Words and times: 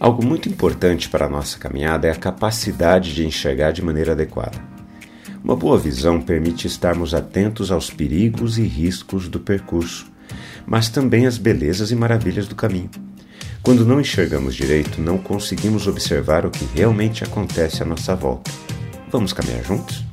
Algo 0.00 0.24
muito 0.24 0.48
importante 0.48 1.08
para 1.08 1.26
a 1.26 1.28
nossa 1.28 1.58
caminhada 1.58 2.06
é 2.06 2.10
a 2.12 2.16
capacidade 2.16 3.12
de 3.12 3.26
enxergar 3.26 3.72
de 3.72 3.82
maneira 3.82 4.12
adequada. 4.12 4.56
Uma 5.42 5.56
boa 5.56 5.76
visão 5.76 6.20
permite 6.20 6.68
estarmos 6.68 7.14
atentos 7.14 7.72
aos 7.72 7.90
perigos 7.90 8.58
e 8.58 8.62
riscos 8.62 9.28
do 9.28 9.40
percurso, 9.40 10.06
mas 10.64 10.88
também 10.88 11.26
às 11.26 11.36
belezas 11.36 11.90
e 11.90 11.96
maravilhas 11.96 12.46
do 12.46 12.54
caminho. 12.54 12.90
Quando 13.60 13.84
não 13.84 14.00
enxergamos 14.00 14.54
direito, 14.54 15.00
não 15.00 15.18
conseguimos 15.18 15.88
observar 15.88 16.46
o 16.46 16.50
que 16.50 16.64
realmente 16.72 17.24
acontece 17.24 17.82
à 17.82 17.86
nossa 17.86 18.14
volta. 18.14 18.52
Vamos 19.10 19.32
caminhar 19.32 19.64
juntos? 19.64 20.04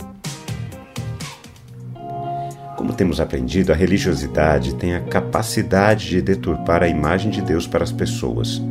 Como 2.75 2.91
temos 2.93 3.19
aprendido, 3.19 3.71
a 3.71 3.75
religiosidade 3.75 4.73
tem 4.75 4.95
a 4.95 5.01
capacidade 5.01 6.09
de 6.09 6.21
deturpar 6.23 6.81
a 6.81 6.87
imagem 6.87 7.29
de 7.29 7.41
Deus 7.41 7.67
para 7.67 7.83
as 7.83 7.91
pessoas 7.91 8.61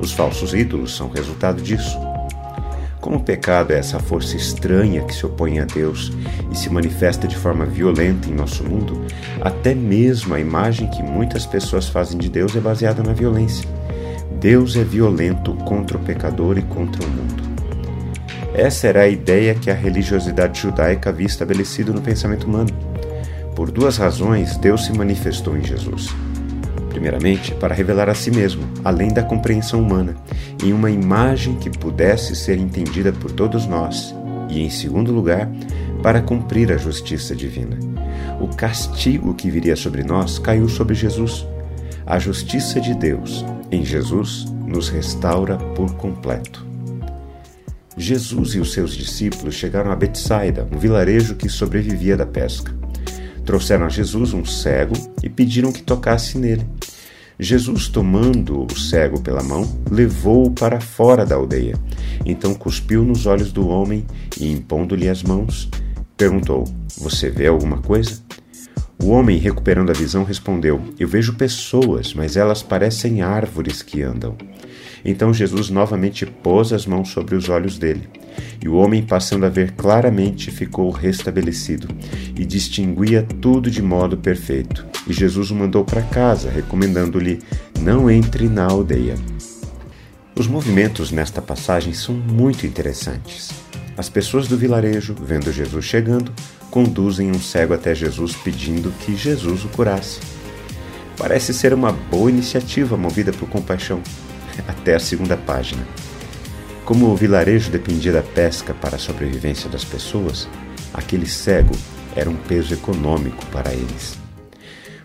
os 0.00 0.12
falsos 0.12 0.54
ídolos 0.54 0.96
são 0.96 1.08
resultado 1.08 1.60
disso. 1.60 1.98
Como 3.00 3.16
o 3.16 3.22
pecado 3.22 3.72
é 3.72 3.78
essa 3.78 3.98
força 3.98 4.36
estranha 4.36 5.02
que 5.02 5.14
se 5.14 5.24
opõe 5.24 5.60
a 5.60 5.64
Deus 5.64 6.12
e 6.50 6.56
se 6.56 6.68
manifesta 6.68 7.28
de 7.28 7.36
forma 7.36 7.64
violenta 7.64 8.28
em 8.28 8.34
nosso 8.34 8.64
mundo, 8.64 9.04
até 9.40 9.74
mesmo 9.74 10.34
a 10.34 10.40
imagem 10.40 10.90
que 10.90 11.02
muitas 11.02 11.46
pessoas 11.46 11.88
fazem 11.88 12.18
de 12.18 12.28
Deus 12.28 12.54
é 12.56 12.60
baseada 12.60 13.02
na 13.02 13.12
violência. 13.12 13.68
Deus 14.40 14.76
é 14.76 14.84
violento 14.84 15.54
contra 15.54 15.96
o 15.96 16.00
pecador 16.00 16.58
e 16.58 16.62
contra 16.62 17.04
o 17.04 17.08
mundo. 17.08 17.48
Essa 18.54 18.88
era 18.88 19.02
a 19.02 19.08
ideia 19.08 19.54
que 19.54 19.70
a 19.70 19.74
religiosidade 19.74 20.60
judaica 20.60 21.10
havia 21.10 21.26
estabelecido 21.26 21.94
no 21.94 22.00
pensamento 22.00 22.46
humano. 22.46 22.70
Por 23.54 23.70
duas 23.70 23.96
razões, 23.96 24.56
Deus 24.56 24.84
se 24.84 24.92
manifestou 24.92 25.56
em 25.56 25.64
Jesus 25.64 26.12
primeiramente, 26.98 27.54
para 27.54 27.74
revelar 27.74 28.08
a 28.08 28.14
si 28.14 28.28
mesmo, 28.28 28.64
além 28.84 29.08
da 29.08 29.22
compreensão 29.22 29.80
humana, 29.80 30.16
em 30.64 30.72
uma 30.72 30.90
imagem 30.90 31.54
que 31.54 31.70
pudesse 31.70 32.34
ser 32.34 32.58
entendida 32.58 33.12
por 33.12 33.30
todos 33.30 33.66
nós, 33.66 34.12
e, 34.50 34.60
em 34.60 34.68
segundo 34.68 35.12
lugar, 35.12 35.48
para 36.02 36.20
cumprir 36.20 36.72
a 36.72 36.76
justiça 36.76 37.36
divina. 37.36 37.78
O 38.40 38.48
castigo 38.48 39.32
que 39.32 39.48
viria 39.48 39.76
sobre 39.76 40.02
nós 40.02 40.40
caiu 40.40 40.68
sobre 40.68 40.96
Jesus. 40.96 41.46
A 42.04 42.18
justiça 42.18 42.80
de 42.80 42.94
Deus, 42.94 43.44
em 43.70 43.84
Jesus, 43.84 44.46
nos 44.66 44.88
restaura 44.88 45.56
por 45.56 45.94
completo. 45.94 46.66
Jesus 47.96 48.54
e 48.54 48.58
os 48.58 48.72
seus 48.72 48.92
discípulos 48.92 49.54
chegaram 49.54 49.92
a 49.92 49.96
Betsaida, 49.96 50.66
um 50.72 50.78
vilarejo 50.78 51.36
que 51.36 51.48
sobrevivia 51.48 52.16
da 52.16 52.26
pesca. 52.26 52.77
Trouxeram 53.48 53.86
a 53.86 53.88
Jesus 53.88 54.34
um 54.34 54.44
cego 54.44 54.92
e 55.22 55.28
pediram 55.30 55.72
que 55.72 55.82
tocasse 55.82 56.36
nele. 56.36 56.66
Jesus, 57.40 57.88
tomando 57.88 58.66
o 58.70 58.78
cego 58.78 59.22
pela 59.22 59.42
mão, 59.42 59.66
levou-o 59.90 60.50
para 60.50 60.82
fora 60.82 61.24
da 61.24 61.34
aldeia. 61.34 61.74
Então 62.26 62.52
cuspiu 62.52 63.02
nos 63.02 63.24
olhos 63.24 63.50
do 63.50 63.66
homem 63.66 64.06
e, 64.38 64.52
impondo-lhe 64.52 65.08
as 65.08 65.22
mãos, 65.22 65.66
perguntou: 66.14 66.64
Você 66.98 67.30
vê 67.30 67.46
alguma 67.46 67.78
coisa? 67.78 68.20
O 69.02 69.08
homem, 69.08 69.38
recuperando 69.38 69.88
a 69.88 69.94
visão, 69.94 70.24
respondeu: 70.24 70.82
Eu 70.98 71.08
vejo 71.08 71.32
pessoas, 71.32 72.12
mas 72.12 72.36
elas 72.36 72.62
parecem 72.62 73.22
árvores 73.22 73.80
que 73.80 74.02
andam. 74.02 74.36
Então 75.04 75.32
Jesus 75.32 75.70
novamente 75.70 76.26
pôs 76.26 76.72
as 76.72 76.86
mãos 76.86 77.10
sobre 77.10 77.34
os 77.34 77.48
olhos 77.48 77.78
dele. 77.78 78.08
E 78.62 78.68
o 78.68 78.74
homem, 78.74 79.02
passando 79.02 79.46
a 79.46 79.48
ver 79.48 79.72
claramente, 79.72 80.50
ficou 80.50 80.90
restabelecido 80.90 81.88
e 82.36 82.44
distinguia 82.44 83.26
tudo 83.40 83.70
de 83.70 83.82
modo 83.82 84.16
perfeito. 84.16 84.86
E 85.06 85.12
Jesus 85.12 85.50
o 85.50 85.54
mandou 85.54 85.84
para 85.84 86.02
casa, 86.02 86.50
recomendando-lhe: 86.50 87.40
não 87.80 88.10
entre 88.10 88.48
na 88.48 88.64
aldeia. 88.64 89.14
Os 90.38 90.46
movimentos 90.46 91.10
nesta 91.10 91.42
passagem 91.42 91.92
são 91.92 92.14
muito 92.14 92.66
interessantes. 92.66 93.50
As 93.96 94.08
pessoas 94.08 94.46
do 94.46 94.56
vilarejo, 94.56 95.16
vendo 95.20 95.52
Jesus 95.52 95.84
chegando, 95.84 96.32
conduzem 96.70 97.32
um 97.32 97.40
cego 97.40 97.74
até 97.74 97.92
Jesus 97.92 98.36
pedindo 98.36 98.92
que 99.00 99.16
Jesus 99.16 99.64
o 99.64 99.68
curasse. 99.68 100.20
Parece 101.16 101.52
ser 101.52 101.74
uma 101.74 101.90
boa 101.90 102.30
iniciativa 102.30 102.96
movida 102.96 103.32
por 103.32 103.48
compaixão, 103.48 104.00
até 104.66 104.94
a 104.94 105.00
segunda 105.00 105.36
página. 105.36 105.86
Como 106.84 107.06
o 107.06 107.16
vilarejo 107.16 107.70
dependia 107.70 108.12
da 108.12 108.22
pesca 108.22 108.72
para 108.72 108.96
a 108.96 108.98
sobrevivência 108.98 109.68
das 109.68 109.84
pessoas, 109.84 110.48
aquele 110.92 111.26
cego 111.26 111.74
era 112.16 112.30
um 112.30 112.36
peso 112.36 112.72
econômico 112.72 113.44
para 113.46 113.72
eles. 113.72 114.18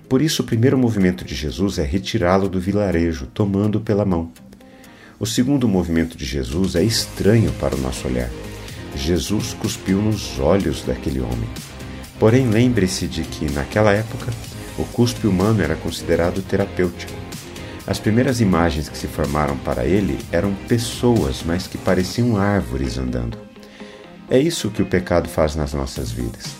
Por 0.07 0.21
isso, 0.21 0.43
o 0.43 0.45
primeiro 0.45 0.77
movimento 0.77 1.25
de 1.25 1.35
Jesus 1.35 1.79
é 1.79 1.83
retirá-lo 1.83 2.47
do 2.47 2.59
vilarejo, 2.59 3.27
tomando-o 3.33 3.81
pela 3.81 4.05
mão. 4.05 4.31
O 5.19 5.25
segundo 5.25 5.67
movimento 5.67 6.17
de 6.17 6.25
Jesus 6.25 6.75
é 6.75 6.83
estranho 6.83 7.51
para 7.53 7.75
o 7.75 7.79
nosso 7.79 8.07
olhar. 8.07 8.29
Jesus 8.95 9.53
cuspiu 9.53 10.01
nos 10.01 10.39
olhos 10.39 10.83
daquele 10.83 11.19
homem. 11.19 11.49
Porém, 12.19 12.49
lembre-se 12.49 13.07
de 13.07 13.23
que, 13.23 13.51
naquela 13.51 13.91
época, 13.91 14.31
o 14.77 14.83
cuspe 14.85 15.27
humano 15.27 15.61
era 15.61 15.75
considerado 15.75 16.41
terapêutico. 16.41 17.22
As 17.85 17.99
primeiras 17.99 18.39
imagens 18.39 18.87
que 18.87 18.97
se 18.97 19.07
formaram 19.07 19.57
para 19.57 19.85
ele 19.85 20.17
eram 20.31 20.53
pessoas, 20.67 21.43
mas 21.45 21.67
que 21.67 21.77
pareciam 21.77 22.37
árvores 22.37 22.97
andando. 22.97 23.37
É 24.29 24.39
isso 24.39 24.71
que 24.71 24.81
o 24.81 24.85
pecado 24.85 25.27
faz 25.27 25.53
nas 25.55 25.73
nossas 25.73 26.09
vidas. 26.09 26.55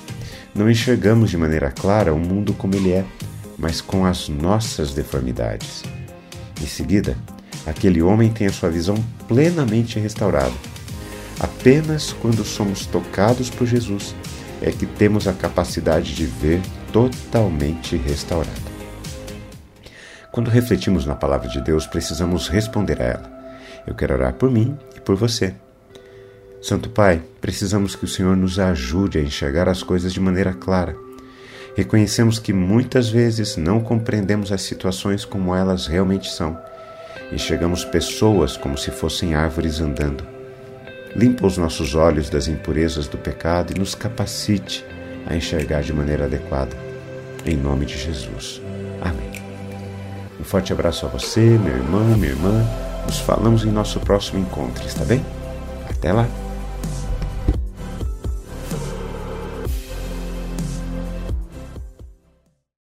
Não 0.53 0.69
enxergamos 0.69 1.31
de 1.31 1.37
maneira 1.37 1.71
clara 1.71 2.13
o 2.13 2.19
mundo 2.19 2.53
como 2.53 2.75
ele 2.75 2.91
é, 2.91 3.05
mas 3.57 3.79
com 3.79 4.05
as 4.05 4.27
nossas 4.27 4.93
deformidades. 4.93 5.83
Em 6.61 6.67
seguida, 6.67 7.17
aquele 7.65 8.01
homem 8.01 8.29
tem 8.29 8.47
a 8.47 8.53
sua 8.53 8.69
visão 8.69 8.95
plenamente 9.27 9.97
restaurada. 9.99 10.53
Apenas 11.39 12.11
quando 12.11 12.43
somos 12.43 12.85
tocados 12.85 13.49
por 13.49 13.65
Jesus 13.65 14.13
é 14.61 14.71
que 14.71 14.85
temos 14.85 15.27
a 15.27 15.33
capacidade 15.33 16.13
de 16.13 16.25
ver 16.25 16.61
totalmente 16.91 17.95
restaurada. 17.95 18.72
Quando 20.33 20.49
refletimos 20.49 21.05
na 21.05 21.13
palavra 21.13 21.47
de 21.47 21.61
Deus, 21.61 21.85
precisamos 21.85 22.47
responder 22.47 22.99
a 22.99 23.05
ela. 23.05 23.31
Eu 23.85 23.93
quero 23.93 24.15
orar 24.15 24.33
por 24.33 24.49
mim 24.49 24.75
e 24.97 24.99
por 24.99 25.15
você. 25.15 25.53
Santo 26.59 26.89
Pai, 26.89 27.21
precisamos 27.39 27.95
que 27.95 28.05
o 28.05 28.07
Senhor 28.07 28.35
nos 28.35 28.57
ajude 28.57 29.19
a 29.19 29.21
enxergar 29.21 29.69
as 29.69 29.83
coisas 29.83 30.11
de 30.11 30.19
maneira 30.19 30.51
clara. 30.51 30.95
Reconhecemos 31.77 32.39
que 32.39 32.51
muitas 32.51 33.09
vezes 33.09 33.57
não 33.57 33.79
compreendemos 33.79 34.51
as 34.51 34.63
situações 34.63 35.23
como 35.23 35.53
elas 35.55 35.85
realmente 35.85 36.27
são. 36.31 36.59
Enxergamos 37.31 37.85
pessoas 37.85 38.57
como 38.57 38.75
se 38.75 38.89
fossem 38.89 39.35
árvores 39.35 39.79
andando. 39.79 40.25
Limpa 41.15 41.45
os 41.45 41.59
nossos 41.59 41.93
olhos 41.93 42.27
das 42.27 42.47
impurezas 42.47 43.07
do 43.07 43.19
pecado 43.19 43.71
e 43.71 43.77
nos 43.77 43.93
capacite 43.93 44.83
a 45.27 45.35
enxergar 45.35 45.83
de 45.83 45.93
maneira 45.93 46.25
adequada. 46.25 46.75
Em 47.45 47.55
nome 47.55 47.85
de 47.85 47.99
Jesus. 47.99 48.59
Amém. 48.99 49.32
Um 50.39 50.43
forte 50.43 50.73
abraço 50.73 51.05
a 51.05 51.09
você, 51.09 51.39
meu 51.39 51.75
irmão, 51.75 52.03
minha 52.17 52.31
irmã. 52.31 52.65
Nos 53.05 53.19
falamos 53.19 53.65
em 53.65 53.71
nosso 53.71 53.99
próximo 53.99 54.39
encontro, 54.39 54.85
está 54.85 55.03
bem? 55.03 55.23
Até 55.89 56.11
lá! 56.11 56.27